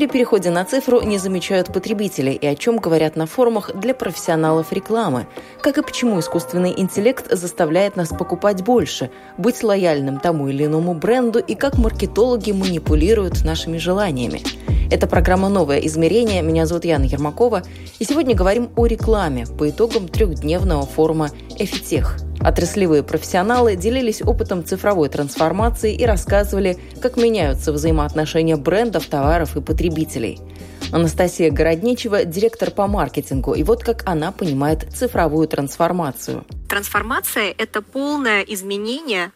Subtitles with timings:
[0.00, 4.72] при переходе на цифру не замечают потребители и о чем говорят на форумах для профессионалов
[4.72, 5.26] рекламы,
[5.60, 11.38] как и почему искусственный интеллект заставляет нас покупать больше, быть лояльным тому или иному бренду
[11.38, 14.40] и как маркетологи манипулируют нашими желаниями.
[14.90, 16.42] Это программа «Новое измерение».
[16.42, 17.62] Меня зовут Яна Ермакова.
[18.00, 21.30] И сегодня говорим о рекламе по итогам трехдневного форума
[21.60, 22.16] «Эфитех».
[22.40, 30.40] Отраслевые профессионалы делились опытом цифровой трансформации и рассказывали, как меняются взаимоотношения брендов, товаров и потребителей.
[30.90, 36.44] Анастасия Городничева– директор по маркетингу, и вот как она понимает цифровую трансформацию.
[36.68, 39.30] Трансформация– это полное изменение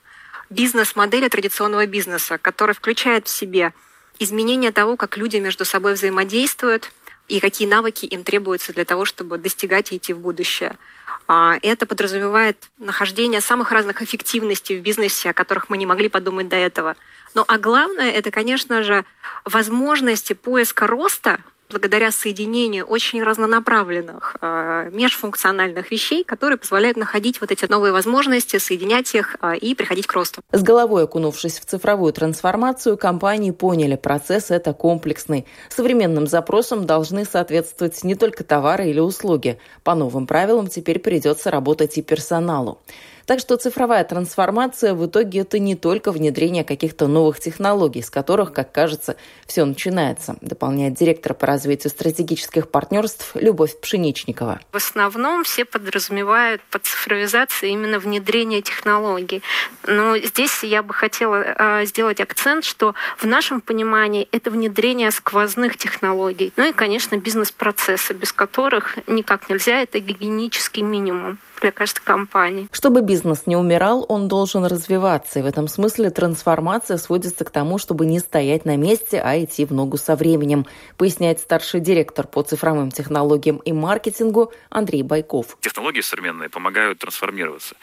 [0.51, 3.73] бизнес-модели традиционного бизнеса, который включает в себе
[4.19, 6.91] изменение того, как люди между собой взаимодействуют
[7.29, 10.77] и какие навыки им требуются для того, чтобы достигать и идти в будущее–
[11.27, 16.49] а, это подразумевает нахождение самых разных эффективностей в бизнесе, о которых мы не могли подумать
[16.49, 16.97] до этого.
[17.35, 19.05] Ну а главное, это, конечно же,
[19.45, 21.41] возможности поиска роста
[21.75, 29.13] благодаря соединению очень разнонаправленных э, межфункциональных вещей, которые позволяют находить вот эти новые возможности, соединять
[29.17, 30.41] их э, и приходить к росту.
[30.53, 35.47] С головой окунувшись в цифровую трансформацию, компании поняли, процесс это комплексный.
[35.69, 39.59] Современным запросам должны соответствовать не только товары или услуги.
[39.83, 42.79] По новым правилам теперь придется работать и персоналу.
[43.27, 48.53] Так что цифровая трансформация в итоге это не только внедрение каких-то новых технологий, с которых,
[48.53, 54.61] как кажется, все начинается, дополняет директор по развитию стратегических партнерств Любовь Пшеничникова.
[54.73, 59.43] В основном все подразумевают под цифровизацией именно внедрение технологий.
[59.87, 65.77] Но здесь я бы хотела а, сделать акцент, что в нашем понимании это внедрение сквозных
[65.79, 66.53] технологий.
[66.57, 72.69] Ну и, конечно, бизнес-процессы, без которых никак нельзя, это гигиенический минимум для каждой компании.
[72.73, 75.39] Чтобы бизнес не умирал, он должен развиваться.
[75.39, 79.65] И в этом смысле трансформация сводится к тому, чтобы не стоять на месте, а идти
[79.65, 80.67] в ногу со временем,
[80.97, 85.57] поясняет старший директор по цифровым технологиям и маркетингу Андрей Байков.
[85.61, 87.77] Технологии современные помогают трансформироваться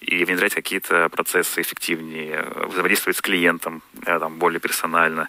[0.00, 5.28] и внедрять какие-то процессы эффективнее, взаимодействовать с клиентом там, более персонально.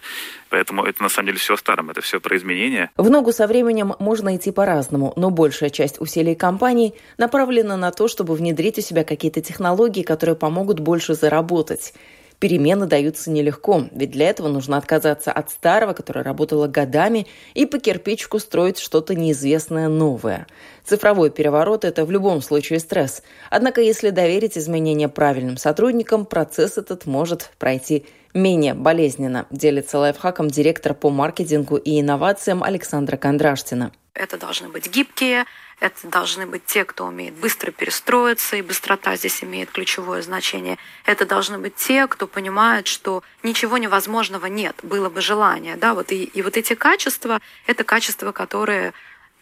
[0.50, 2.90] Поэтому это на самом деле все старом, это все про изменения.
[2.96, 8.08] В ногу со временем можно идти по-разному, но большая часть усилий компаний направлена на то,
[8.08, 11.94] чтобы внедрить у себя какие-то технологии, которые помогут больше заработать.
[12.40, 17.78] Перемены даются нелегко, ведь для этого нужно отказаться от старого, которое работало годами, и по
[17.78, 20.46] кирпичику строить что-то неизвестное новое.
[20.82, 23.22] Цифровой переворот– это в любом случае стресс.
[23.50, 30.94] Однако, если доверить изменения правильным сотрудникам, процесс этот может пройти менее болезненно, делится лайфхаком директор
[30.94, 33.92] по маркетингу и инновациям Александра Кондрашкина.
[34.14, 35.44] Это должны быть гибкие,
[35.80, 40.78] это должны быть те, кто умеет быстро перестроиться, и быстрота здесь имеет ключевое значение.
[41.06, 45.76] Это должны быть те, кто понимает, что ничего невозможного нет, было бы желание.
[45.76, 45.94] Да?
[45.94, 48.92] Вот и, и вот эти качества— это качества, которые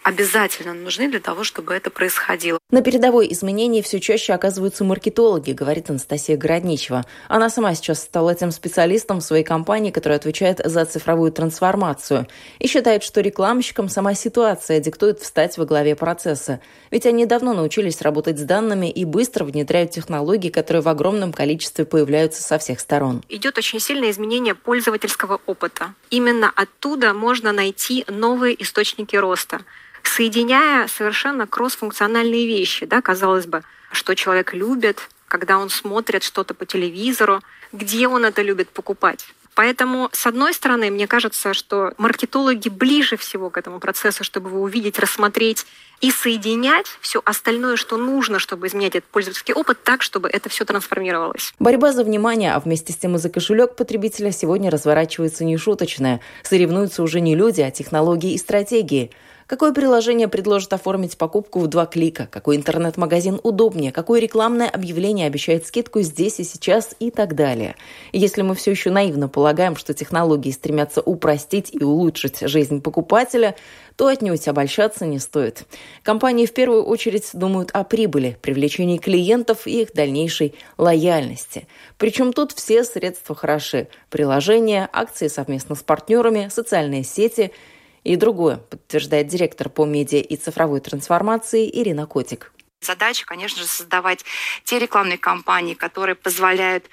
[0.02, 2.58] обязательно нужны для того, чтобы это происходило.
[2.70, 7.04] На передовой изменений все чаще оказываются маркетологи, говорит Анастасия Городничева.
[7.28, 12.26] Она сама сейчас стала тем специалистом в своей компании, которая отвечает за цифровую трансформацию.
[12.58, 16.60] И считает, что рекламщикам сама ситуация диктует встать во главе процесса.
[16.90, 21.84] Ведь они давно научились работать с данными и быстро внедряют технологии, которые в огромном количестве
[21.84, 23.22] появляются со всех сторон.
[23.28, 25.94] Идет очень сильное изменение пользовательского опыта.
[26.10, 29.60] Именно оттуда можно найти новые источники роста
[30.08, 36.66] соединяя совершенно кроссфункциональные вещи, да, казалось бы, что человек любит, когда он смотрит что-то по
[36.66, 37.40] телевизору,
[37.72, 39.26] где он это любит покупать.
[39.54, 44.62] Поэтому, с одной стороны, мне кажется, что маркетологи ближе всего к этому процессу, чтобы его
[44.62, 45.66] увидеть, рассмотреть
[46.00, 50.64] и соединять все остальное, что нужно, чтобы изменять этот пользовательский опыт так, чтобы это все
[50.64, 51.54] трансформировалось.
[51.58, 56.20] Борьба за внимание, а вместе с тем и за кошелек потребителя сегодня разворачивается нешуточная.
[56.44, 59.10] Соревнуются уже не люди, а технологии и стратегии–
[59.48, 62.28] Какое приложение предложит оформить покупку в два клика?
[62.30, 63.92] Какой интернет-магазин удобнее?
[63.92, 67.74] Какое рекламное объявление обещает скидку здесь и сейчас и так далее?
[68.12, 73.56] Если мы все еще наивно полагаем, что технологии стремятся упростить и улучшить жизнь покупателя,
[73.96, 75.64] то отнюдь обольщаться не стоит.
[76.02, 81.66] Компании в первую очередь думают о прибыли, привлечении клиентов и их дальнейшей лояльности.
[81.96, 83.88] Причем тут все средства хороши.
[84.10, 87.50] Приложения, акции совместно с партнерами, социальные сети–
[88.04, 92.52] и другое, подтверждает директор по медиа и цифровой трансформации Ирина Котик.
[92.80, 94.24] Задача, конечно же, создавать
[94.62, 96.84] те рекламные кампании, которые позволяют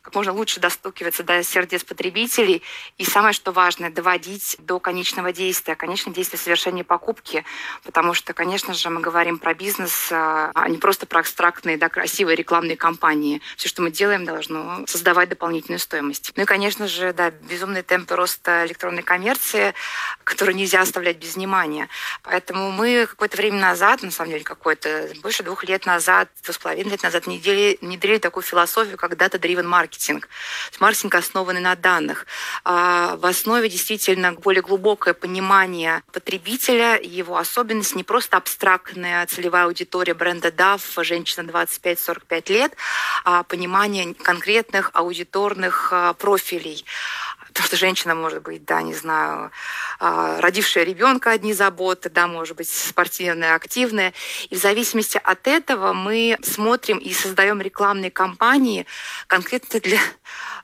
[0.00, 2.62] как можно лучше достукиваться до сердец потребителей.
[2.96, 7.44] И самое, что важно, доводить до конечного действия, конечное действие совершения покупки.
[7.82, 11.90] Потому что, конечно же, мы говорим про бизнес, а, а не просто про абстрактные, да,
[11.90, 13.42] красивые рекламные кампании.
[13.58, 16.32] Все, что мы делаем, должно создавать дополнительную стоимость.
[16.36, 19.74] Ну и, конечно же, да, безумные темпы роста электронной коммерции,
[20.24, 21.90] которые нельзя оставлять без внимания.
[22.22, 26.58] Поэтому мы какое-то время назад, на самом деле, какое-то больше двух лет назад, двух с
[26.58, 30.28] половиной лет назад внедрили, внедрили такую философию, как data-driven маркетинг.
[30.80, 32.26] Маркетинг, основанный на данных.
[32.64, 40.14] А в основе действительно более глубокое понимание потребителя, его особенность, не просто абстрактная целевая аудитория
[40.14, 42.76] бренда DAF, женщина 25-45 лет,
[43.24, 46.84] а понимание конкретных аудиторных а, профилей.
[47.54, 49.52] Потому что женщина может быть, да, не знаю,
[50.00, 54.12] а, родившая ребенка одни заботы, да, может быть, спортивная, активная.
[54.50, 58.86] И в зависимости от этого мы смотрим и создаем рекламные кампании
[59.28, 60.00] конкретно для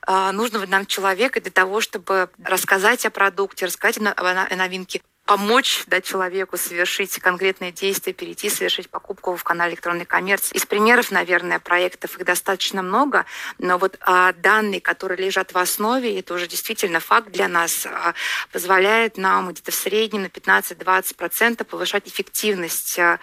[0.05, 6.05] а, нужного нам человека для того, чтобы рассказать о продукте, рассказать о новинке, помочь дать
[6.05, 10.55] человеку совершить конкретные действия, перейти, совершить покупку в канале электронной коммерции.
[10.55, 13.25] Из примеров, наверное, проектов их достаточно много,
[13.57, 18.13] но вот а, данные, которые лежат в основе, это уже действительно факт для нас, а,
[18.51, 23.19] позволяет нам где-то в среднем на 15-20% повышать эффективность а,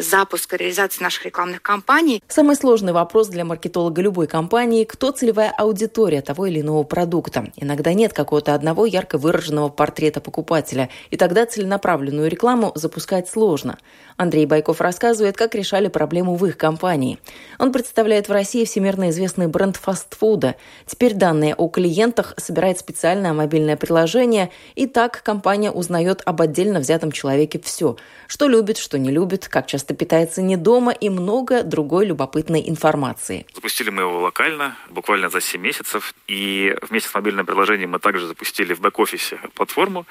[0.00, 2.22] запуска, реализации наших рекламных кампаний.
[2.28, 7.52] Самый сложный вопрос для маркетолога любой компании– кто целевая аудитория того или иного продукта.
[7.56, 13.78] Иногда нет какого-то одного ярко выраженного портрета покупателя, и тогда целенаправленную рекламу запускать сложно.
[14.18, 17.18] Андрей Байков рассказывает, как решали проблему в их компании.
[17.58, 20.54] Он представляет в России всемирно известный бренд фастфуда.
[20.86, 27.10] Теперь данные о клиентах собирает специальное мобильное приложение, и так компания узнает об отдельно взятом
[27.10, 27.96] человеке все.
[28.28, 33.46] Что любит, что не любит, как часто питается не дома и много другой любопытной информации.
[33.54, 36.14] Запустили мы его локально, буквально за 7 месяцев.
[36.28, 40.06] И вместе с мобильным приложением мы также запустили в бэк-офисе платформу,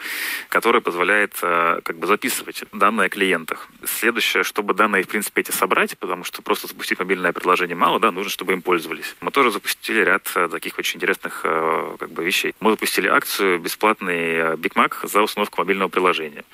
[0.49, 3.67] которая позволяет позволяет э, как бы записывать данные о клиентах.
[3.83, 8.09] Следующее, чтобы данные, в принципе, эти собрать, потому что просто запустить мобильное приложение мало, да,
[8.09, 9.13] нужно, чтобы им пользовались.
[9.19, 12.55] Мы тоже запустили ряд э, таких очень интересных э, как бы, вещей.
[12.61, 16.45] Мы запустили акцию бесплатный Big Mac за установку мобильного приложения.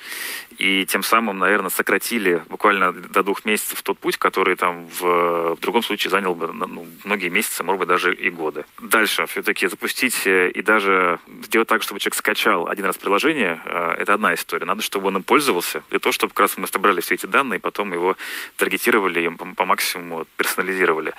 [0.60, 5.60] И тем самым, наверное, сократили буквально до двух месяцев тот путь, который там в, в
[5.62, 8.66] другом случае занял бы ну, многие месяцы, может быть, даже и годы.
[8.82, 13.62] Дальше все-таки запустить и даже сделать так, чтобы человек скачал один раз приложение,
[13.98, 14.66] это одна история.
[14.66, 17.60] Надо, чтобы он им пользовался, для того, чтобы как раз мы собрали все эти данные,
[17.60, 18.18] и потом его
[18.58, 21.14] таргетировали и по, максимуму персонализировали.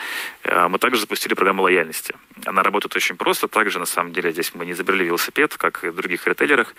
[0.44, 2.14] А, мы также запустили программу лояльности.
[2.44, 3.48] Она работает очень просто.
[3.48, 6.74] Также, на самом деле, здесь мы не изобрели велосипед, как и в других ритейлерах.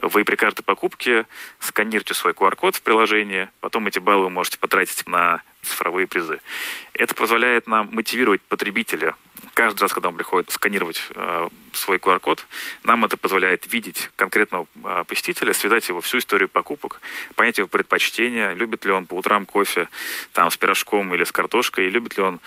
[0.00, 1.26] Вы при карте покупки
[1.58, 6.40] сканируете свой QR-код в приложении, потом эти баллы вы можете потратить на цифровые призы.
[6.92, 9.14] Это позволяет нам мотивировать потребителя
[9.56, 12.46] каждый раз, когда он приходит сканировать э, свой QR-код,
[12.84, 17.00] нам это позволяет видеть конкретного э, посетителя, связать его всю историю покупок,
[17.34, 19.88] понять его предпочтения, любит ли он по утрам кофе
[20.32, 22.40] там, с пирожком или с картошкой, любит ли он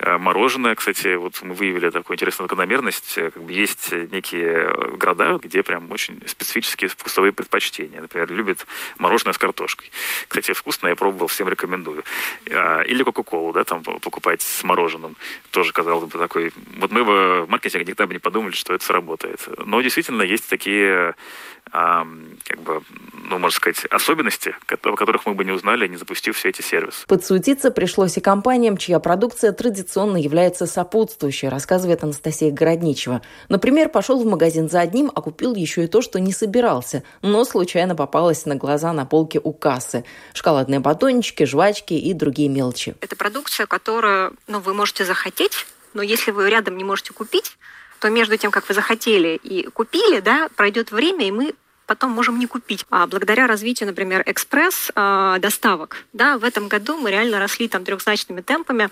[0.00, 3.18] мороженое, кстати, вот мы выявили такую интересную закономерность.
[3.18, 8.00] Э, как бы есть некие э, города, где прям очень специфические вкусовые предпочтения.
[8.00, 8.66] Например, любят
[8.98, 9.90] мороженое с картошкой.
[10.28, 12.04] Кстати, вкусно, я пробовал, всем рекомендую.
[12.46, 15.16] Или Кока-Колу, да, там покупать с мороженым.
[15.50, 16.52] Тоже, казалось бы, такой...
[16.76, 19.48] Вот мы бы в маркетинге никогда бы не подумали, что это сработает.
[19.66, 21.14] Но действительно есть такие
[21.70, 26.48] как бы, ну, можно сказать, особенности, о которых мы бы не узнали, не запустив все
[26.48, 27.06] эти сервисы.
[27.06, 33.22] Подсуетиться пришлось и компаниям, чья продукция традиционно является сопутствующей, рассказывает Анастасия Городничева.
[33.48, 37.44] Например, пошел в магазин за одним, а купил еще и то, что не собирался, но
[37.44, 40.04] случайно попалось на глаза на полке у кассы.
[40.34, 42.94] Шоколадные батончики, жвачки и другие мелочи.
[43.00, 47.56] Это продукция, которую ну, вы можете захотеть, но если вы рядом не можете купить,
[48.00, 51.54] то между тем, как вы захотели и купили, да, пройдет время, и мы
[51.88, 52.84] потом можем не купить.
[52.90, 58.42] А благодаря развитию, например, экспресс-доставок, а, да, в этом году мы реально росли там трехзначными
[58.42, 58.90] темпами,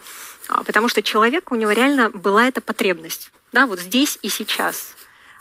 [0.49, 4.97] а, потому что человек, у него реально была эта потребность, да, вот здесь и сейчас.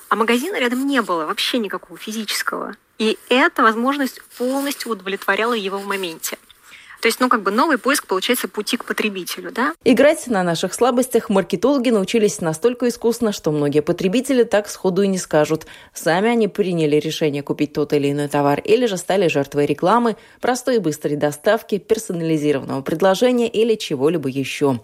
[0.09, 2.75] А магазина рядом не было, вообще никакого физического.
[2.97, 6.38] И эта возможность полностью удовлетворяла его в моменте.
[7.05, 9.75] То есть, ну, как бы новый поиск, получается, пути к потребителю, да?
[9.83, 15.19] Играть на наших слабостях маркетологи научились настолько искусно, что многие потребители так сходу и не
[15.19, 15.67] скажут.
[15.93, 20.77] Сами они приняли решение купить тот или иной товар или же стали жертвой рекламы, простой
[20.77, 24.79] и быстрой доставки, персонализированного предложения или чего-либо еще.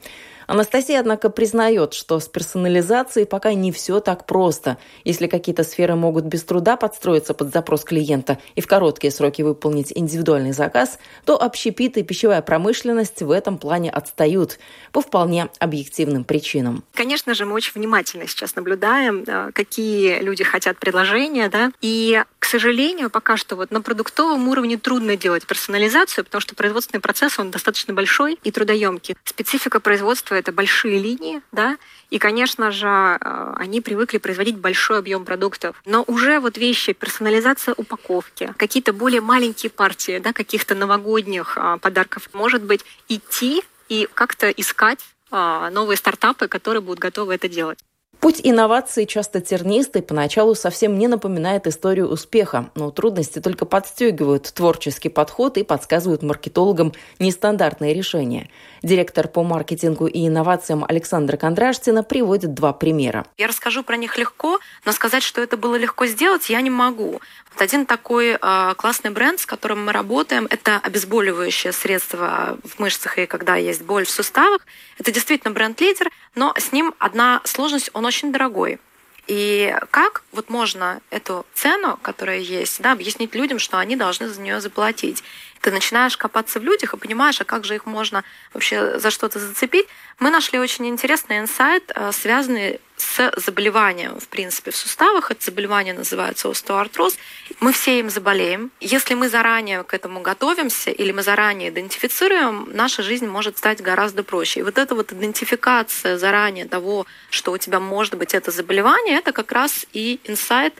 [0.51, 4.77] Анастасия, однако, признает, что с персонализацией пока не все так просто.
[5.05, 9.93] Если какие-то сферы могут без труда подстроиться под запрос клиента и в короткие сроки выполнить
[9.95, 14.59] индивидуальный заказ, то общепит и пищевая промышленность в этом плане отстают
[14.91, 16.83] по вполне объективным причинам.
[16.95, 22.45] Конечно же, мы очень внимательно сейчас наблюдаем, э, какие люди хотят предложения, да, и, к
[22.45, 27.51] сожалению, пока что вот на продуктовом уровне трудно делать персонализацию, потому что производственный процесс, он
[27.51, 29.15] достаточно большой и трудоемкий.
[29.23, 31.77] Специфика производства– это большие линии, да,
[32.09, 35.81] и, конечно же, э, они привыкли производить большой объем продуктов.
[35.85, 42.29] Но уже вот вещи, персонализация упаковки, какие-то более маленькие партии, да, каких-то новогодних а, подарков,
[42.33, 44.99] может быть, идти и как-то искать
[45.31, 47.79] а, новые стартапы, которые будут готовы это делать.
[48.21, 55.09] Путь инноваций часто тернистый, поначалу совсем не напоминает историю успеха, но трудности только подстегивают творческий
[55.09, 58.51] подход и подсказывают маркетологам нестандартные решения.
[58.83, 63.25] Директор по маркетингу и инновациям Александра Кондраштина приводит два примера.
[63.39, 67.21] Я расскажу про них легко, но сказать, что это было легко сделать, я не могу.
[67.53, 73.17] Вот один такой э, классный бренд, с которым мы работаем, это обезболивающее средство в мышцах
[73.17, 74.61] и когда есть боль в суставах.
[74.99, 78.79] Это действительно бренд-лидер, но с ним одна сложность, он очень дорогой.
[79.27, 84.41] И как вот можно эту цену, которая есть, да, объяснить людям, что они должны за
[84.41, 85.23] нее заплатить?
[85.61, 89.39] Ты начинаешь копаться в людях и понимаешь, а как же их можно вообще за что-то
[89.39, 89.87] зацепить.
[90.19, 95.31] Мы нашли очень интересный инсайт, э, связанный с заболеванием, в принципе, в суставах.
[95.31, 97.17] Это заболевание называется остеоартроз.
[97.59, 98.71] Мы все им заболеем.
[98.79, 104.23] Если мы заранее к этому готовимся или мы заранее идентифицируем, наша жизнь может стать гораздо
[104.23, 104.59] проще.
[104.59, 109.31] И вот эта вот идентификация заранее того, что у тебя может быть это заболевание, это
[109.31, 110.73] как раз и инсайт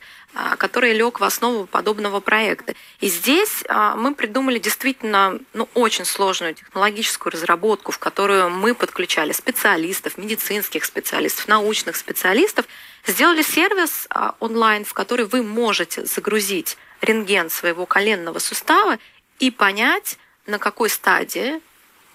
[0.58, 2.74] который лег в основу подобного проекта.
[3.00, 9.34] И здесь а, мы придумали действительно ну, очень сложную технологическую разработку, в которую мы подключали
[9.34, 12.66] специалистов, медицинских специалистов, научных специалистов,
[13.06, 19.00] сделали сервис а, онлайн, в который вы можете загрузить рентген своего коленного сустава
[19.40, 21.62] и понять, на какой стадии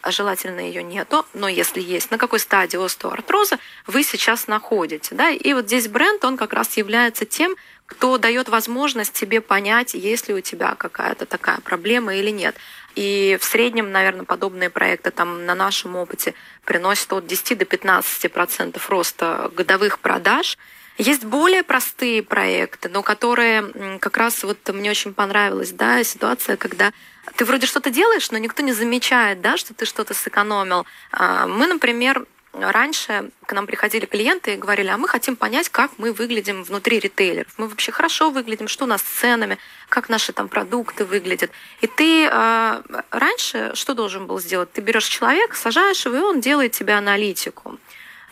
[0.07, 3.59] а желательно ее нету, но если есть, на какой стадии остеоартроза
[3.89, 5.17] вы сейчас находите.
[5.17, 5.31] Да?
[5.31, 7.57] И вот здесь бренд, он как раз является тем,
[7.87, 12.57] кто дает возможность тебе понять, есть ли у тебя какая-то такая проблема или нет.
[12.97, 18.33] И в среднем, наверное, подобные проекты там на нашем опыте приносят от 10 до 15
[18.33, 20.59] процентов роста годовых продаж.
[20.99, 26.93] Есть более простые проекты, но которые как раз вот мне очень понравилась да, ситуация, когда
[27.37, 30.87] ты вроде что-то делаешь, но никто не замечает, да, что ты что-то сэкономил.
[31.13, 32.27] А, мы, например,
[32.59, 36.99] раньше к нам приходили клиенты и говорили, а мы хотим понять, как мы выглядим внутри
[36.99, 37.53] ритейлеров.
[37.57, 39.59] Мы вообще хорошо выглядим, что у нас с ценами,
[39.89, 41.51] как наши там продукты выглядят.
[41.81, 44.73] И ты э, раньше что должен был сделать?
[44.73, 47.79] Ты берешь человека, сажаешь его, и он делает тебе аналитику.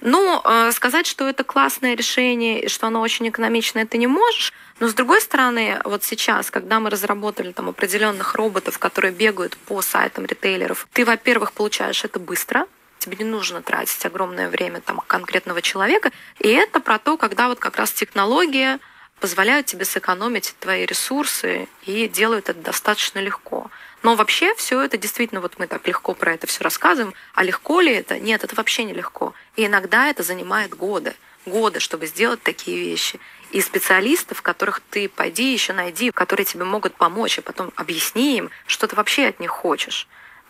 [0.01, 4.53] Ну, э, сказать, что это классное решение и что оно очень экономичное, ты не можешь.
[4.81, 9.81] Но с другой стороны, вот сейчас, когда мы разработали там определенных роботов, которые бегают по
[9.83, 12.67] сайтам ритейлеров, ты, во-первых, получаешь это быстро,
[12.99, 16.11] тебе не нужно тратить огромное время там конкретного человека.
[16.39, 18.81] И это про то, когда вот как раз технология
[19.21, 23.71] позволяют тебе сэкономить твои ресурсы и делают это достаточно легко.
[24.03, 27.81] Но вообще все это действительно, вот мы так легко про это все рассказываем, а легко
[27.81, 28.19] ли это?
[28.19, 29.33] Нет, это вообще не легко.
[29.57, 31.15] И иногда это занимает годы,
[31.47, 33.19] годы, чтобы сделать такие вещи.
[33.51, 38.51] И специалистов, которых ты пойди еще найди, которые тебе могут помочь, и потом объясни им,
[38.67, 40.07] что ты вообще от них хочешь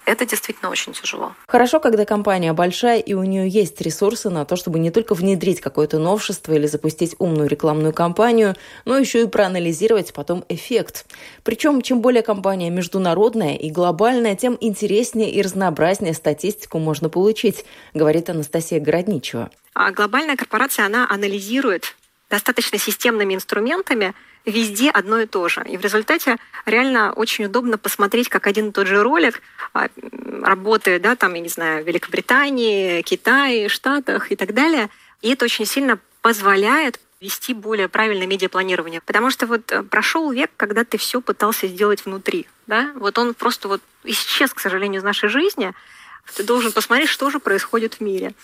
[0.07, 1.35] это действительно очень тяжело.
[1.47, 5.61] Хорошо, когда компания большая и у нее есть ресурсы на то, чтобы не только внедрить
[5.61, 11.07] какое-то новшество или запустить умную рекламную кампанию, но еще и проанализировать потом эффект.
[11.43, 18.31] Причем, чем более компания международная и глобальная, тем интереснее и разнообразнее статистику можно получить, говорит
[18.31, 19.51] Анастасия Городничева.
[19.75, 21.97] А глобальная корпорация, она анализирует
[22.31, 25.65] достаточно системными инструментами везде одно и то же.
[25.67, 26.37] И в результате
[26.67, 29.41] реально очень удобно посмотреть, как один и тот же ролик
[29.73, 29.89] а,
[30.43, 34.91] работает, да, там, я не знаю, в Великобритании, Китае, Штатах и так далее.
[35.23, 39.01] И это очень сильно позволяет вести более правильное медиапланирование.
[39.01, 42.47] Потому что вот э, прошел век, когда ты все пытался сделать внутри.
[42.67, 42.93] Да?
[42.97, 45.73] Вот он просто вот исчез, к сожалению, из нашей жизни.
[46.37, 48.35] Ты должен посмотреть, что же происходит в мире.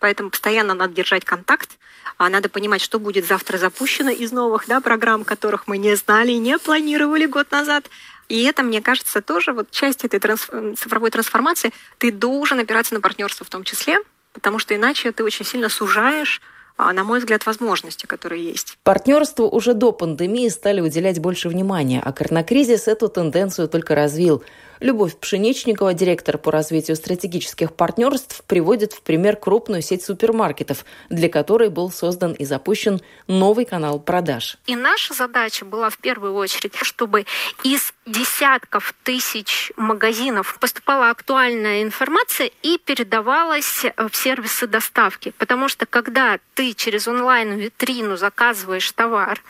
[0.00, 1.70] Поэтому постоянно надо держать контакт,
[2.18, 6.32] а надо понимать, что будет завтра запущено из новых да, программ, которых мы не знали
[6.32, 7.90] и не планировали год назад.
[8.28, 10.50] И это, мне кажется, тоже вот часть этой трансф...
[10.78, 11.72] цифровой трансформации.
[11.98, 13.98] Ты должен опираться на партнерство в том числе,
[14.32, 16.40] потому что иначе ты очень сильно сужаешь
[16.78, 18.76] а, на мой взгляд, возможности, которые есть.
[18.82, 24.44] Партнерству уже до пандемии стали уделять больше внимания, а коронакризис эту тенденцию только развил.
[24.80, 31.70] Любовь Пшеничникова, директор по развитию стратегических партнерств, приводит в пример крупную сеть супермаркетов, для которой
[31.70, 34.58] был создан и запущен новый канал продаж.
[34.66, 37.24] И наша задача была в первую очередь, чтобы
[37.64, 45.32] из десятков тысяч магазинов поступала актуальная информация и передавалась в сервисы доставки.
[45.38, 49.42] Потому что когда ты через онлайн-витрину заказываешь товар,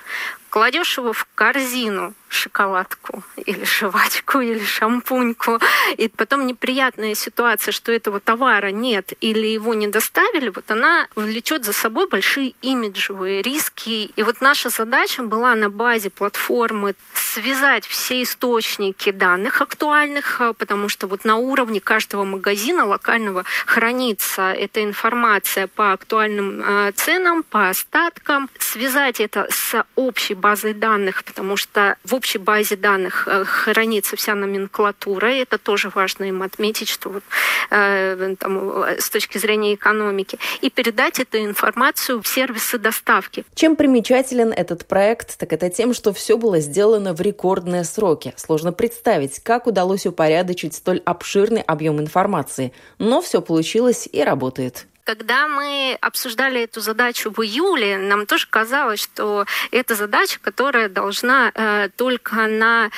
[0.57, 5.61] кладешь его в корзину, шоколадку или жвачку или шампуньку,
[5.99, 11.67] и потом неприятная ситуация, что этого товара нет или его не доставили, вот она влечет
[11.67, 14.11] за собой большие имиджевые риски.
[14.17, 21.07] И вот наша задача была на базе платформы связать все источники данных актуальных, потому что
[21.07, 28.49] вот на уровне каждого магазина локального хранится эта информация по актуальным э, ценам, по остаткам,
[28.59, 34.37] связать это с общей базой данных, потому что в общей базе данных э, хранится вся
[34.37, 35.35] номенклатура.
[35.35, 37.25] И это тоже важно им отметить, что вот,
[37.71, 40.39] э, там, э, с точки зрения экономики.
[40.61, 43.45] И передать эту информацию в сервисы доставки.
[43.57, 48.33] Чем примечателен этот проект, так это тем, что все было сделано в рекордные сроки.
[48.37, 52.73] Сложно представить, как удалось упорядочить столь обширный объем информации.
[52.99, 54.87] Но все получилось и работает.
[55.07, 61.53] Когда мы обсуждали эту задачу в июле, нам тоже казалось, что это задача, которая должна
[61.55, 62.91] э, только на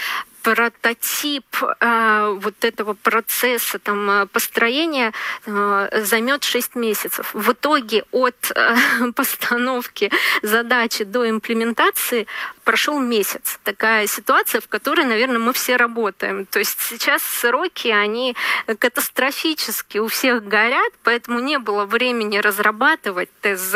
[0.43, 1.45] прототип
[1.81, 5.12] э, вот этого процесса там, э, построения
[5.45, 7.35] э, займет 6 месяцев.
[7.35, 8.77] В итоге от э,
[9.15, 10.11] постановки
[10.43, 12.27] задачи до имплементации
[12.69, 13.59] прошел месяц.
[13.65, 16.45] Такая ситуация, в которой, наверное, мы все работаем.
[16.45, 18.37] То есть сейчас сроки, они
[18.79, 23.75] катастрофически у всех горят, поэтому не было времени разрабатывать ТЗ,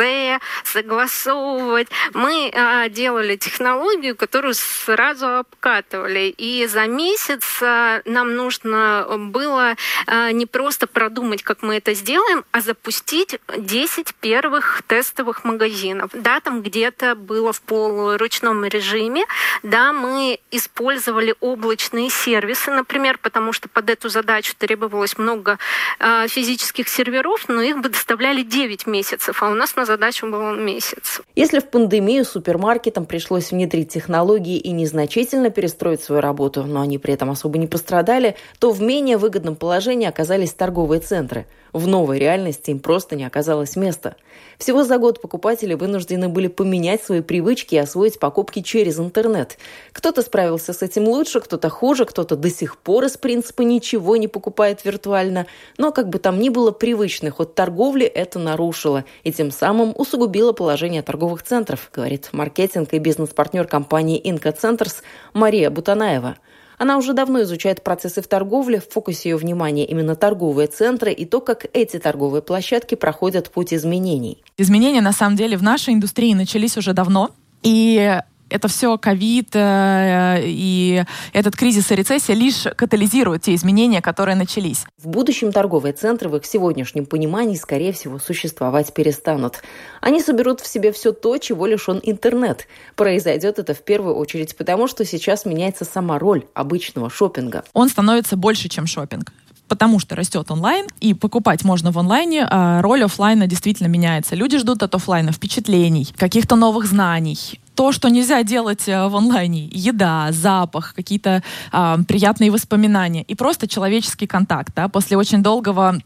[0.63, 1.87] согласовывать.
[2.13, 6.31] Мы э, делали технологию, которую сразу обкатывали.
[6.37, 9.73] И за месяц э, нам нужно было
[10.05, 16.11] э, не просто продумать, как мы это сделаем, а запустить 10 первых тестовых магазинов.
[16.13, 19.25] Да, там где-то было в полуручном режиме.
[19.63, 25.57] Да, мы использовали облачные сервисы, например, потому что под эту задачу требовалось много
[25.99, 30.55] э, физических серверов, но их бы доставляли 9 месяцев, а у нас на задачу был
[30.55, 31.21] месяц.
[31.35, 37.13] Если в пандемию супермаркетам пришлось внедрить технологии и незначительно перестроить свою работу, но они при
[37.13, 41.45] этом особо не пострадали, то в менее выгодном положении оказались торговые центры.
[41.73, 44.15] В новой реальности им просто не оказалось места.
[44.59, 49.57] Всего за год покупатели вынуждены были поменять свои привычки и освоить покупки через интернет.
[49.91, 54.27] Кто-то справился с этим лучше, кто-то хуже, кто-то до сих пор из принципа ничего не
[54.27, 55.47] покупает виртуально.
[55.79, 60.53] Но как бы там ни было, привычный ход торговли это нарушило и тем самым усугубило
[60.53, 65.01] положение торговых центров, говорит маркетинг и бизнес-партнер компании Инка Центрс
[65.33, 66.37] Мария Бутанаева.
[66.77, 71.25] Она уже давно изучает процессы в торговле, в фокусе ее внимания именно торговые центры и
[71.25, 74.43] то, как эти торговые площадки проходят путь изменений.
[74.57, 77.31] Изменения, на самом деле, в нашей индустрии начались уже давно.
[77.63, 78.19] И
[78.53, 84.85] это все ковид э, и этот кризис и рецессия лишь катализируют те изменения, которые начались.
[85.01, 89.63] В будущем торговые центры в их сегодняшнем понимании, скорее всего, существовать перестанут.
[90.01, 92.67] Они соберут в себе все то, чего лишен интернет.
[92.95, 97.63] Произойдет это в первую очередь потому, что сейчас меняется сама роль обычного шопинга.
[97.73, 99.33] Он становится больше, чем шопинг
[99.69, 104.35] потому что растет онлайн, и покупать можно в онлайне, а роль офлайна действительно меняется.
[104.35, 109.69] Люди ждут от офлайна впечатлений, каких-то новых знаний, то, что нельзя делать э, в онлайне.
[109.71, 114.73] Еда, запах, какие-то э, приятные воспоминания и просто человеческий контакт.
[114.75, 114.87] Да?
[114.87, 115.99] После очень долгого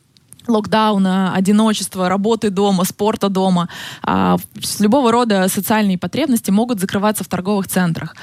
[0.47, 3.69] локдауна, одиночества, работы дома, спорта дома,
[4.05, 4.37] э,
[4.79, 8.15] любого рода социальные потребности могут закрываться в торговых центрах.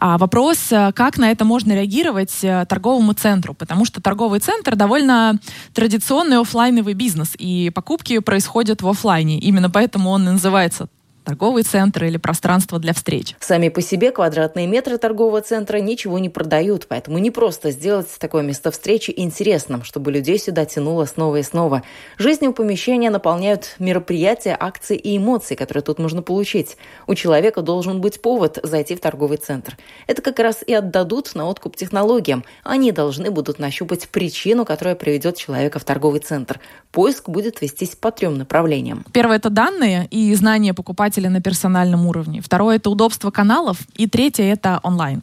[0.00, 4.76] А вопрос, э, как на это можно реагировать э, торговому центру, потому что торговый центр
[4.76, 5.38] довольно
[5.74, 9.38] традиционный офлайновый бизнес, и покупки происходят в офлайне.
[9.40, 10.88] Именно поэтому он называется
[11.28, 13.36] торговый центр или пространство для встреч.
[13.38, 18.42] Сами по себе квадратные метры торгового центра ничего не продают, поэтому не просто сделать такое
[18.42, 21.82] место встречи интересным, чтобы людей сюда тянуло снова и снова.
[22.16, 26.78] Жизнью помещения наполняют мероприятия, акции и эмоции, которые тут можно получить.
[27.06, 29.76] У человека должен быть повод зайти в торговый центр.
[30.06, 32.42] Это как раз и отдадут на откуп технологиям.
[32.64, 36.58] Они должны будут нащупать причину, которая приведет человека в торговый центр.
[36.90, 39.04] Поиск будет вестись по трем направлениям.
[39.12, 42.40] Первое– это данные и знания покупателя пользователя на персональном уровне.
[42.40, 43.78] Второе— это удобство каналов.
[43.98, 45.20] И третье— это онлайн.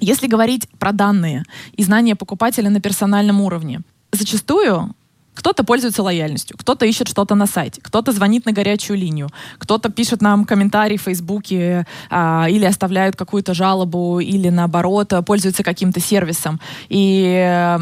[0.00, 1.42] Если говорить про данные
[1.78, 3.80] и знания покупателя на персональном уровне,
[4.12, 4.94] зачастую
[5.36, 10.22] Кто-то пользуется лояльностью, кто-то ищет что-то на сайте, кто-то звонит на горячую линию, кто-то пишет
[10.22, 16.58] нам комментарий в Фейсбуке а, или оставляют какую-то жалобу, или наоборот пользуются каким-то сервисом.
[16.88, 17.78] И э,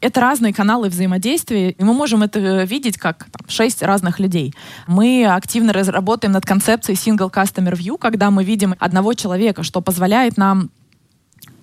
[0.00, 4.54] это разные каналы взаимодействия, и мы можем это видеть как там, шесть разных людей.
[4.86, 10.36] Мы активно работаем над концепцией Single Customer View, когда мы видим одного человека, что позволяет
[10.36, 10.70] нам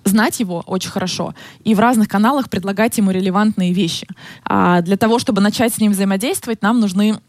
[0.04, 4.06] знать его очень хорошо и в разных каналах предлагать ему релевантные вещи.
[4.44, 7.20] А для того, чтобы начать с ним взаимодействовать, нам нужны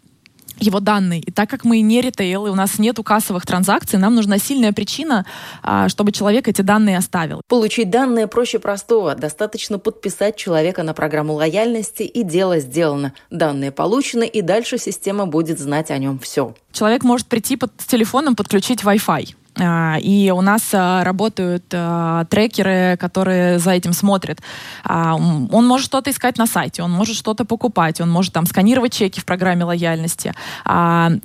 [0.59, 1.21] его данные.
[1.21, 4.71] И так как мы не ритейл, и у нас нет кассовых транзакций, нам нужна сильная
[4.71, 5.25] причина,
[5.61, 7.41] а, чтобы человек эти данные оставил.
[7.47, 9.15] Получить данные проще простого.
[9.15, 13.13] Достаточно подписать человека на программу лояльности, и дело сделано.
[13.29, 16.55] Данные получены, и дальше система будет знать о нем все.
[16.71, 22.97] Человек может прийти под, с телефоном, подключить Wi-Fi и у нас а, работают а, трекеры,
[22.99, 24.39] которые за этим смотрят.
[24.83, 29.19] Он может что-то искать на сайте, он может что-то покупать, он может там сканировать чеки
[29.19, 30.33] в программе лояльности.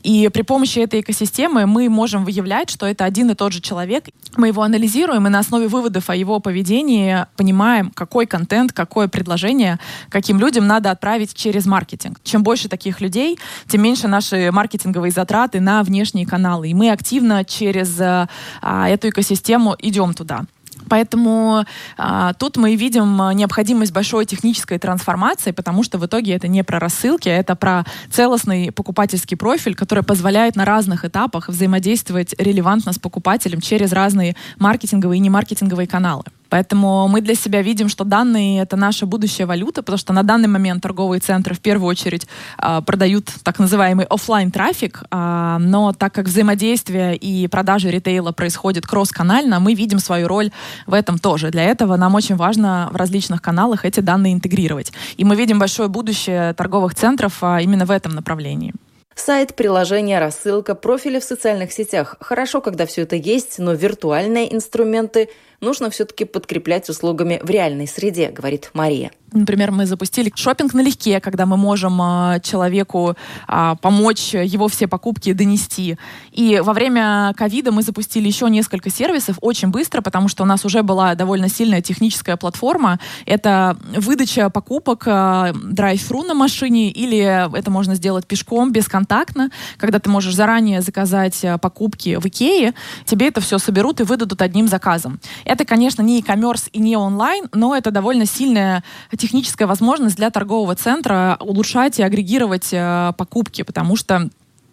[0.03, 4.05] И при помощи этой экосистемы мы можем выявлять, что это один и тот же человек.
[4.37, 9.79] Мы его анализируем и на основе выводов о его поведении понимаем, какой контент, какое предложение
[10.09, 12.19] каким людям надо отправить через маркетинг.
[12.23, 16.69] Чем больше таких людей, тем меньше наши маркетинговые затраты на внешние каналы.
[16.69, 18.20] И мы активно через а,
[18.63, 20.45] эту экосистему, идем туда.
[20.89, 21.65] Поэтому
[21.97, 26.79] а, тут мы видим необходимость большой технической трансформации, потому что в итоге это не про
[26.79, 32.99] рассылки, а это про целостный покупательский профиль, который позволяет на разных этапах взаимодействовать релевантно с
[32.99, 36.25] покупателем через разные маркетинговые и немаркетинговые каналы.
[36.51, 40.49] Поэтому мы для себя видим, что данные— это наша будущая валюта, потому что на данный
[40.49, 42.27] момент торговые центры в первую очередь
[42.59, 48.87] э, продают так называемый офлайн трафик э, но так как взаимодействие и продажи ритейла происходит
[48.87, 50.51] кросс-канально, мы видим свою роль
[50.87, 51.51] в этом тоже.
[51.51, 54.93] Для этого нам очень важно в различных каналах эти данные интегрировать.
[55.17, 58.75] И мы видим большое будущее торговых центров э, именно в этом направлении.
[59.15, 62.17] Сайт, приложение, рассылка, профили в социальных сетях.
[62.21, 65.29] Хорошо, когда все это есть, но виртуальные инструменты
[65.61, 69.11] нужно все-таки подкреплять услугами в реальной среде, говорит Мария.
[69.33, 73.15] Например, мы запустили шопинг налегке, когда мы можем э, человеку
[73.47, 75.97] э, помочь его все покупки донести.
[76.33, 80.65] И во время ковида мы запустили еще несколько сервисов очень быстро, потому что у нас
[80.65, 82.99] уже была довольно сильная техническая платформа.
[83.25, 90.35] Это выдача покупок драйв-фру на машине, или это можно сделать пешком, бесконтактно, когда ты можешь
[90.35, 95.21] заранее заказать покупки в Икее, тебе это все соберут и выдадут одним заказом.
[95.51, 98.85] Это, конечно, не e-commerce и не онлайн, но это довольно сильная
[99.19, 104.31] техническая возможность для торгового центра улучшать и агрегировать э, покупки, потому что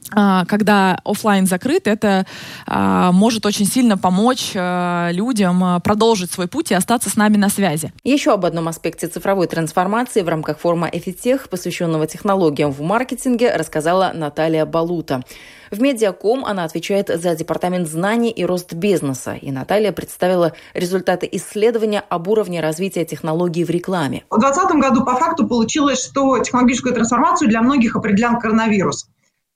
[0.10, 2.26] когда офлайн закрыт, это
[2.66, 7.38] а, может очень сильно помочь а, людям а, продолжить свой путь и остаться с нами
[7.38, 7.92] на связи.
[8.04, 14.12] Еще об одном аспекте цифровой трансформации в рамках форума «Эфитех», посвященного технологиям в маркетинге, рассказала
[14.14, 15.24] Наталья Балута.
[15.72, 19.34] В Медиаком она отвечает за департамент знаний и рост бизнеса.
[19.34, 24.24] И Наталья представила результаты исследования об уровне развития технологий в рекламе.
[24.30, 29.08] В 2020 году по факту получилось, что технологическую трансформацию для многих определял коронавирус.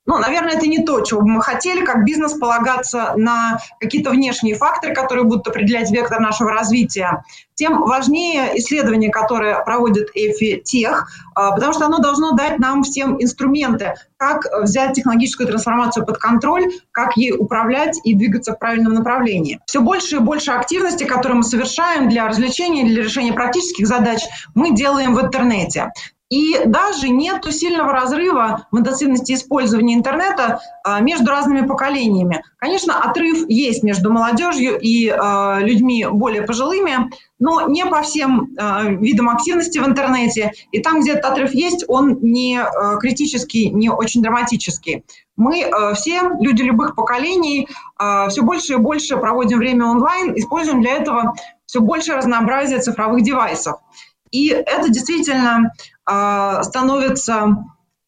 [0.08, 4.56] Ну, наверное, это не то, чего бы мы хотели, как бизнес полагаться на какие-то внешние
[4.56, 7.24] факторы, которые будут определять вектор нашего развития.
[7.54, 13.22] Тем важнее исследование, которое проводит EFI Тех, а, потому что оно должно дать нам всем
[13.22, 19.60] инструменты, как взять технологическую трансформацию под контроль, как ей управлять и двигаться в правильном направлении.
[19.68, 24.22] Все больше и больше активности, которые мы совершаем для развлечения, для решения практических задач,
[24.56, 25.92] мы делаем в интернете.
[26.32, 32.42] И даже нет сильного разрыва в интенсивности использования интернета а, между разными поколениями.
[32.56, 38.86] Конечно, отрыв есть между молодежью и а, людьми более пожилыми, но не по всем а,
[38.86, 40.54] видам активности в интернете.
[40.72, 42.62] И там, где этот отрыв есть, он не
[43.02, 45.04] критический, не очень драматический.
[45.36, 47.68] Мы все, люди любых поколений,
[48.30, 51.34] все больше и больше проводим время онлайн, используем для этого
[51.66, 53.80] все больше разнообразия цифровых девайсов.
[54.32, 55.72] И это действительно
[56.64, 57.58] становится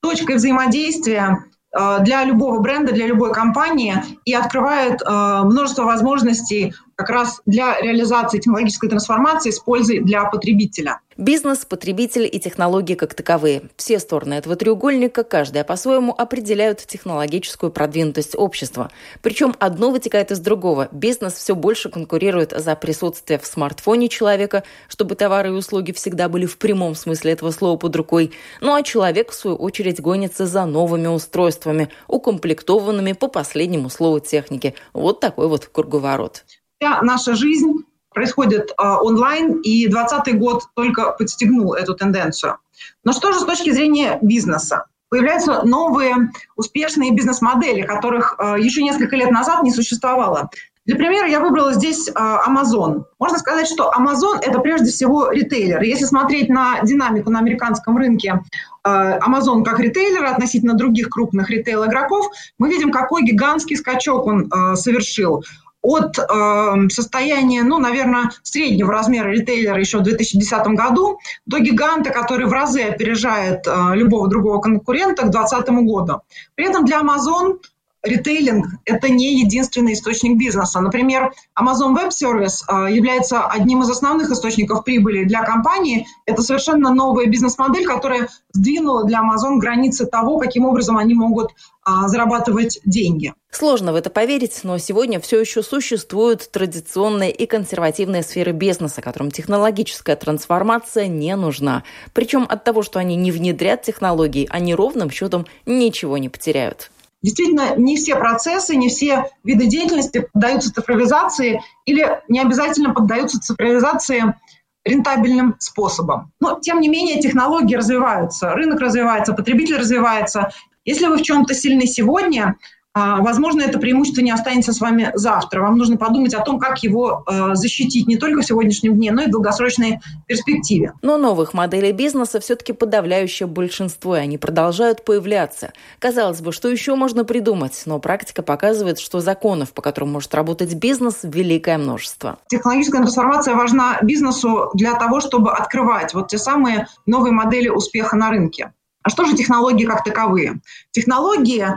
[0.01, 7.09] точкой взаимодействия э, для любого бренда, для любой компании и открывает э, множество возможностей как
[7.09, 10.99] раз для реализации технологической трансформации с пользой для потребителя.
[11.17, 13.63] Бизнес, потребитель и технологии как таковые.
[13.77, 18.89] Все стороны этого треугольника, каждая по-своему, определяют технологическую продвинутость общества.
[19.21, 20.89] Причем одно вытекает из другого.
[20.91, 26.47] Бизнес все больше конкурирует за присутствие в смартфоне человека, чтобы товары и услуги всегда были
[26.47, 28.31] в прямом смысле этого слова под рукой.
[28.59, 34.73] Ну а человек, в свою очередь, гонится за новыми устройствами, укомплектованными по последнему слову техники.
[34.93, 36.43] Вот такой вот круговорот
[36.83, 42.57] вся наша жизнь происходит э, онлайн, и 2020 год только подстегнул эту тенденцию.
[43.03, 44.85] Но что же с точки зрения бизнеса?
[45.09, 46.15] Появляются новые
[46.55, 50.49] успешные бизнес-модели, которых э, еще несколько лет назад не существовало.
[50.85, 53.05] Для примера я выбрала здесь Amazon.
[53.17, 55.81] Можно сказать, что Amazon– это прежде всего ритейлер.
[55.81, 58.41] Если смотреть на динамику на американском рынке
[58.85, 62.25] Amazon как ритейлера относительно других крупных ритейл-игроков,
[62.59, 65.41] мы видим, какой гигантский скачок он совершил
[65.83, 72.47] от э, состояния, ну, наверное, среднего размера ритейлера еще в 2010 году до гиганта, который
[72.47, 76.21] в разы опережает э, любого другого конкурента к 2020 году.
[76.55, 77.59] При этом для Amazon
[78.03, 80.79] ритейлинг– это не единственный источник бизнеса.
[80.81, 86.05] Например, Amazon Web Service э, является одним из основных источников прибыли для компании.
[86.25, 91.51] Это совершенно новая бизнес-модель, которая сдвинула для Amazon границы того, каким образом они могут
[91.85, 93.33] а, зарабатывать деньги.
[93.51, 99.31] Сложно в это поверить, но сегодня все еще существуют традиционные и консервативные сферы бизнеса, которым
[99.31, 101.83] технологическая трансформация не нужна.
[102.13, 106.89] Причем от того, что они не внедрят технологии, они ровным счетом ничего не потеряют.
[107.23, 114.35] Действительно, не все процессы, не все виды деятельности поддаются цифровизации или не обязательно поддаются цифровизации
[114.83, 116.33] рентабельным способом.
[116.41, 120.51] Но, тем не менее, технологии развиваются, рынок развивается, потребитель развивается.
[120.83, 122.57] Если вы в чем-то сильны сегодня,
[122.95, 125.61] возможно, это преимущество не останется с вами завтра.
[125.61, 129.23] Вам нужно подумать о том, как его э, защитить не только в сегодняшнем дне, но
[129.23, 130.93] и в долгосрочной перспективе.
[131.01, 135.73] Но новых моделей бизнеса все-таки подавляющее большинство, и они продолжают появляться.
[135.99, 140.73] Казалось бы, что еще можно придумать, но практика показывает, что законов, по которым может работать
[140.75, 142.37] бизнес, великое множество.
[142.47, 148.29] Технологическая трансформация важна бизнесу для того, чтобы открывать вот те самые новые модели успеха на
[148.29, 148.73] рынке.
[149.03, 150.61] А что же технологии как таковые?
[150.91, 151.67] Технологии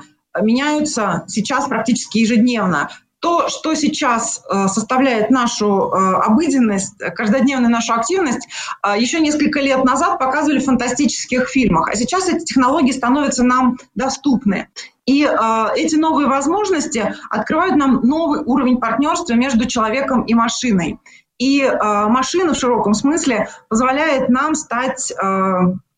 [0.43, 2.91] меняются сейчас практически ежедневно.
[3.21, 8.47] То, что сейчас э, составляет нашу э, обыденность, каждодневную нашу активность,
[8.85, 13.79] э, еще несколько лет назад показывали в фантастических фильмах, а сейчас эти технологии становятся нам
[13.95, 14.69] доступны.
[15.07, 20.99] И эти новые возможности открывают нам новый уровень партнерства между человеком и машиной.
[21.39, 25.13] И машина в широком смысле позволяет нам стать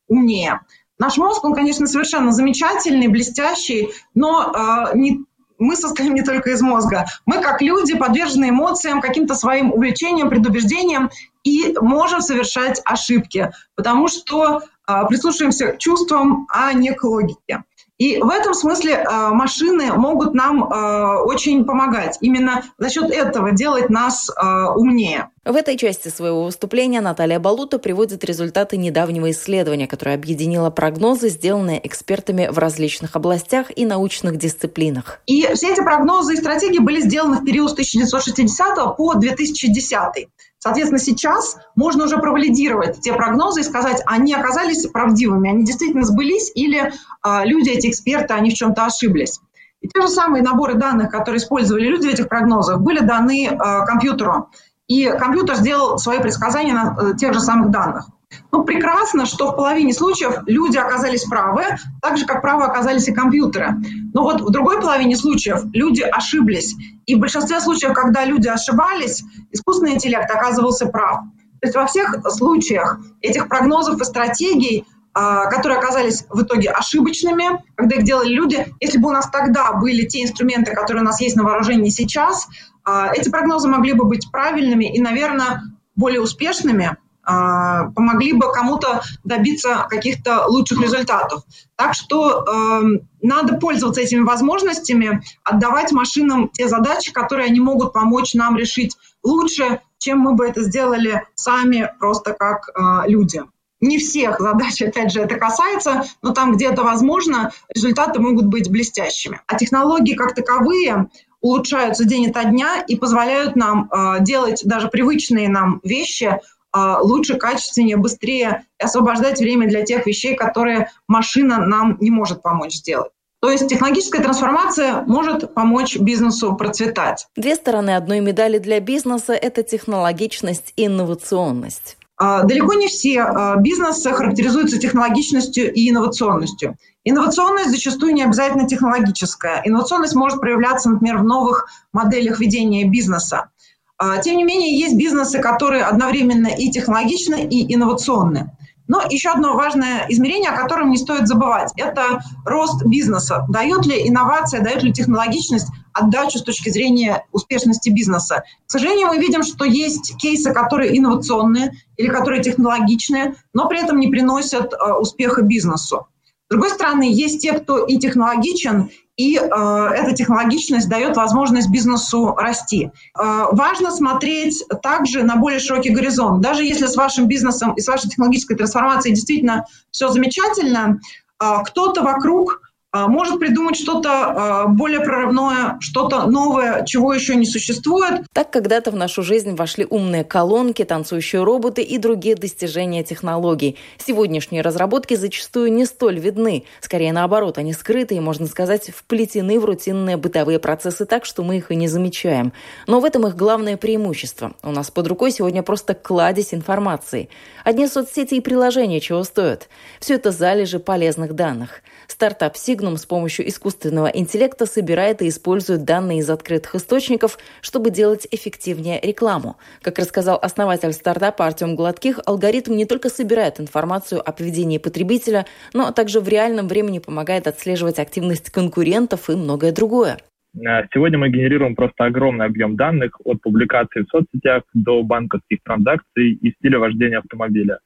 [0.09, 0.61] умнее.
[0.99, 4.53] Наш мозг, он, конечно, совершенно замечательный, блестящий, но
[4.93, 5.21] э, не,
[5.59, 7.07] мы состоим не только из мозга.
[7.27, 11.11] Мы, как люди, подвержены эмоциям, каким-то своим увлечениям, предубеждениям
[11.45, 17.65] и можем совершать ошибки, потому что э, прислушиваемся к чувствам, а не к логике.
[17.99, 22.17] И в этом смысле э, машины могут нам э, очень помогать.
[22.21, 25.31] Именно за счет этого делать нас э, умнее.
[25.45, 31.85] В этой части своего выступления Наталья Балута приводит результаты недавнего исследования, которое объединило прогнозы, сделанные
[31.85, 35.21] экспертами в различных областях и научных дисциплинах.
[35.27, 40.29] И все эти прогнозы и стратегии были сделаны в период с 1960 по 2010.
[40.59, 46.51] Соответственно, сейчас можно уже провалидировать те прогнозы и сказать, они оказались правдивыми, они действительно сбылись
[46.55, 46.93] или
[47.25, 49.41] э, люди, эти эксперты, они в чем-то ошиблись.
[49.81, 53.87] И те же самые наборы данных, которые использовали люди в этих прогнозах, были даны э,
[53.87, 54.51] компьютеру.
[54.89, 58.09] И компьютер сделал свои предсказания на э, тех же самых данных.
[58.51, 61.65] Ну, прекрасно, что в половине случаев люди оказались правы,
[62.01, 63.77] так же, как правы оказались и компьютеры.
[64.15, 66.75] Но вот в другой половине случаев люди ошиблись.
[67.07, 71.21] И в большинстве случаев, когда люди ошибались, искусственный интеллект оказывался прав.
[71.61, 77.65] То есть во всех случаях этих прогнозов и стратегий, а, которые оказались в итоге ошибочными,
[77.75, 81.21] когда их делали люди, если бы у нас тогда были те инструменты, которые у нас
[81.21, 82.47] есть на вооружении сейчас,
[82.85, 85.63] а, эти прогнозы могли бы быть правильными и, наверное,
[85.97, 86.97] более успешными,
[87.29, 91.43] помогли бы кому-то добиться каких-то лучших результатов.
[91.77, 92.83] Так что э,
[93.21, 99.81] надо пользоваться этими возможностями, отдавать машинам те задачи, которые они могут помочь нам решить лучше,
[99.99, 103.43] чем мы бы это сделали сами, просто как э, люди.
[103.81, 108.71] Не всех задач, опять же, это касается, но там, где это возможно, результаты могут быть
[108.71, 109.41] блестящими.
[109.47, 111.09] А технологии как таковые
[111.41, 116.41] улучшаются день ото дня и позволяют нам э, делать даже привычные нам вещи а,
[116.75, 122.75] лучше, качественнее, быстрее и освобождать время для тех вещей, которые машина нам не может помочь
[122.75, 123.11] сделать.
[123.41, 127.29] То есть технологическая трансформация может помочь бизнесу процветать.
[127.37, 131.97] Две стороны одной медали для бизнеса– это технологичность и инновационность.
[132.21, 136.77] А, далеко не все а, бизнесы характеризуются технологичностью и инновационностью.
[137.05, 139.63] Инновационность зачастую не обязательно технологическая.
[139.65, 143.51] Инновационность может проявляться, например, в новых моделях ведения бизнеса.
[143.99, 148.53] А, тем не менее, есть бизнесы, которые одновременно и технологичны, и инновационны.
[148.87, 153.45] Но еще одно важное измерение, о котором не стоит забывать, это рост бизнеса.
[153.51, 158.45] Дает ли инновация, дает ли технологичность отдачу с точки зрения успешности бизнеса.
[158.67, 163.99] К сожалению, мы видим, что есть кейсы, которые инновационные или которые технологичные, но при этом
[163.99, 166.07] не приносят э, успеха бизнесу.
[166.47, 172.35] С другой стороны, есть те, кто и технологичен, и э, эта технологичность дает возможность бизнесу
[172.37, 172.91] расти.
[173.19, 176.41] Э, важно смотреть также на более широкий горизонт.
[176.41, 181.01] Даже если с вашим бизнесом и с вашей технологической трансформацией действительно все замечательно,
[181.43, 182.63] э, кто-то вокруг
[182.95, 188.23] может придумать что-то а, более прорывное, что-то новое, чего еще не существует.
[188.33, 193.77] Так когда-то в нашу жизнь вошли умные колонки, танцующие роботы и другие достижения технологий.
[193.99, 196.65] Сегодняшние разработки зачастую не столь видны.
[196.81, 201.59] Скорее наоборот, они скрыты и, можно сказать, вплетены в рутинные бытовые процессы так, что мы
[201.59, 202.55] их и не замечаем.
[202.87, 204.55] Но в этом их главное преимущество.
[204.63, 207.29] У нас под рукой сегодня просто кладезь информации.
[207.65, 209.69] Одни соцсети и приложения чего стоят.
[210.01, 211.83] Все это залежи полезных данных.
[212.07, 218.27] Стартап Signum с помощью искусственного интеллекта собирает и использует данные из открытых источников, чтобы делать
[218.31, 219.57] эффективнее рекламу.
[219.83, 225.91] Как рассказал основатель стартапа Артем Гладких, алгоритм не только собирает информацию о поведении потребителя, но
[225.93, 230.19] также в реальном времени помогает отслеживать активность конкурентов и многое другое.
[230.57, 236.33] Э, сегодня мы генерируем просто огромный объем данных от публикаций в соцсетях до банковских транзакций
[236.33, 237.81] и стиля вождения автомобиля.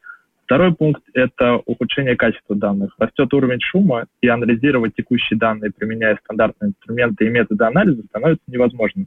[0.52, 2.94] Второй пункт– это ухудшение качества данных.
[2.98, 9.06] Растет уровень шума, и анализировать текущие данные, применяя стандартные инструменты и методы анализа, становится невозможным.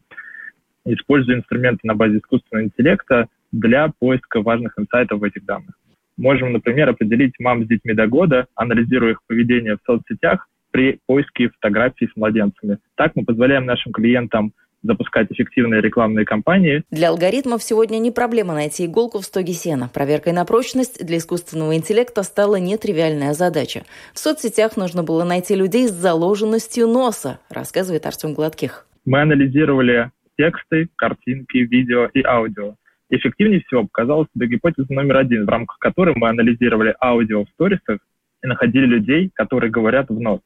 [0.86, 5.76] Используя инструменты на базе искусственного интеллекта для поиска важных инсайтов в этих данных.
[6.18, 11.50] Можем, например, определить мам с детьми до года, анализируя их поведение в соцсетях при поиске
[11.50, 12.80] фотографий с младенцами.
[12.96, 14.52] Так мы позволяем нашим клиентам
[14.86, 16.84] запускать эффективные рекламные кампании.
[16.92, 19.90] Для алгоритмов сегодня не проблема найти иголку в стоге сена.
[19.94, 23.84] Проверкой на прочность для искусственного интеллекта стала нетривиальная задача.
[24.14, 28.88] В соцсетях нужно было найти людей с заложенностью носа, рассказывает Артем Гладких.
[29.06, 32.76] Мы анализировали тексты, картинки, видео и аудио.
[33.10, 38.00] Эффективнее всего показалась себе гипотеза номер один, в рамках которой мы анализировали аудио в сторисах
[38.44, 40.42] и находили людей, которые говорят в нос.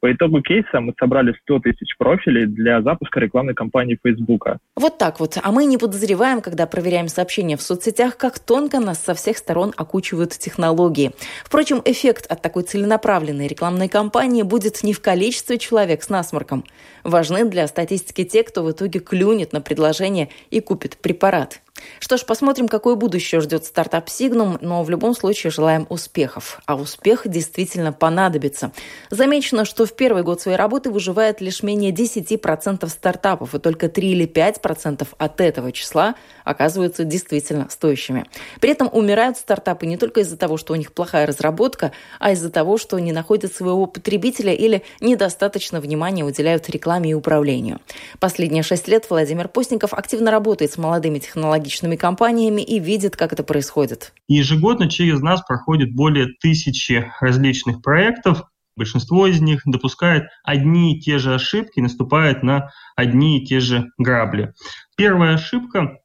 [0.00, 4.46] По итогу кейса мы собрали 100 тысяч профилей для запуска рекламной кампании Facebook.
[4.74, 5.36] Вот так вот.
[5.42, 9.74] А мы не подозреваем, когда проверяем сообщения в соцсетях, как тонко нас со всех сторон
[9.76, 11.12] окучивают технологии.
[11.44, 16.64] Впрочем, эффект от такой целенаправленной рекламной кампании будет не в количестве человек с насморком.
[17.04, 21.60] Важны для статистики те, кто в итоге клюнет на предложение и купит препарат.
[21.98, 26.60] Что ж, посмотрим, какое будущее ждет стартап Signum, но в любом случае желаем успехов.
[26.66, 28.72] А успех действительно понадобится.
[29.10, 34.10] Замечено, что в первый год своей работы выживает лишь менее 10% стартапов, и только 3
[34.10, 38.26] или 5% от этого числа оказываются действительно стоящими.
[38.60, 42.50] При этом умирают стартапы не только из-за того, что у них плохая разработка, а из-за
[42.50, 47.80] того, что не находят своего потребителя или недостаточно внимания уделяют рекламе и управлению.
[48.18, 53.32] Последние шесть лет Владимир Постников активно работает с молодыми технологиями аналогичными компаниями и видит, как
[53.32, 54.12] это происходит.
[54.28, 58.42] Ежегодно через нас проходит более тысячи различных проектов.
[58.76, 63.88] Большинство из них допускает одни и те же ошибки, наступает на одни и те же
[63.98, 64.52] грабли.
[64.96, 65.96] Первая ошибка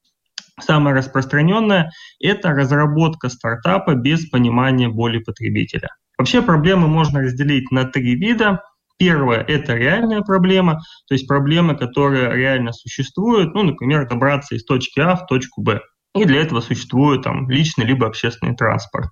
[0.58, 5.89] Самая распространенная– это разработка стартапа без понимания боли потребителя.
[6.17, 8.62] Вообще проблемы можно разделить на три вида.
[8.97, 14.99] Первое– это реальная проблема, то есть проблема, которая реально существует, ну, например, добраться из точки
[15.01, 15.81] А в точку Б.
[16.15, 19.10] И для этого существует там личный либо общественный транспорт.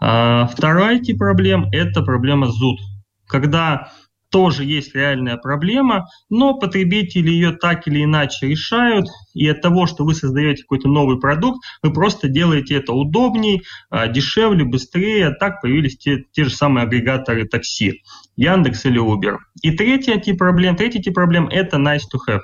[0.00, 2.78] А, второй тип проблем– это проблема зуд.
[3.26, 3.92] Когда
[4.30, 10.04] тоже есть реальная проблема, но потребители ее так или иначе решают, и от того, что
[10.04, 15.30] вы создаете какой-то новый продукт, вы просто делаете это удобнее, а, дешевле, быстрее.
[15.32, 18.02] Так появились те, те же самые агрегаторы такси,
[18.40, 19.36] Яндекс или Uber.
[19.62, 22.40] И третий тип проблем, третий тип проблем– это nice to have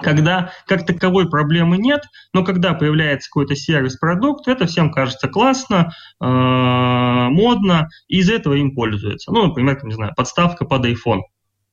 [0.00, 6.24] когда как таковой проблемы нет, но когда появляется какой-то сервис-продукт, это всем кажется классно, э,
[6.24, 9.32] модно, и из этого им пользуются.
[9.32, 11.22] Ну, например, не знаю, подставка под iPhone.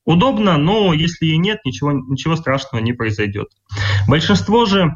[0.05, 3.49] Удобно, но если и нет, ничего, ничего страшного не произойдет.
[4.07, 4.95] Большинство же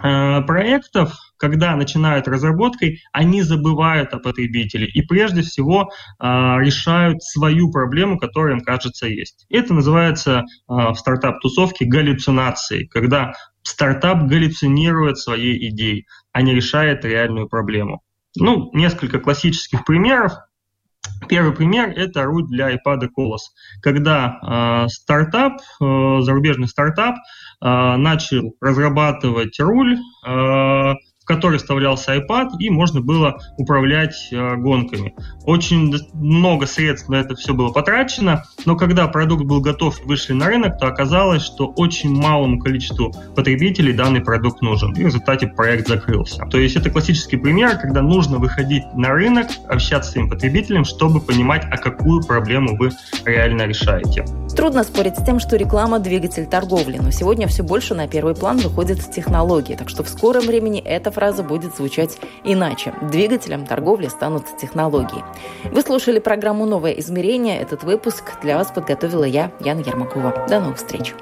[0.00, 8.18] проектов, когда начинают разработкой, они забывают о потребителе и прежде всего э, решают свою проблему,
[8.18, 9.46] которая им кажется есть.
[9.48, 13.32] Это называется э, в стартап-тусовке галлюцинацией, когда
[13.62, 18.02] стартап галлюцинирует свои идеи, а не решает реальную проблему.
[18.36, 20.32] Ну, несколько классических примеров.
[21.28, 23.52] Первый пример– это руль для iPad Colос.
[23.82, 30.94] Когда э, стартап, э, зарубежный стартап, э, начал разрабатывать руль, э,
[31.30, 35.14] который вставлялся iPad, и можно было управлять э, гонками.
[35.44, 40.32] Очень много средств на это все было потрачено, но когда продукт был готов и вышли
[40.32, 44.92] на рынок, то оказалось, что очень малому количеству потребителей данный продукт нужен.
[44.94, 46.44] И в результате проект закрылся.
[46.46, 51.20] То есть это классический пример, когда нужно выходить на рынок, общаться с своим потребителем, чтобы
[51.20, 52.90] понимать, а какую проблему вы
[53.24, 54.24] реально решаете.
[54.56, 58.58] Трудно спорить с тем, что реклама– двигатель торговли, но сегодня все больше на первый план
[58.58, 62.94] выходят технологии, так что в скором времени эта фраза будет звучать иначе.
[63.02, 65.22] Двигателем торговли станут технологии.
[65.70, 67.60] Вы слушали программу «Новое измерение».
[67.60, 70.46] Этот выпуск для вас подготовила я, Яна Ермакова.
[70.48, 71.12] До новых встреч!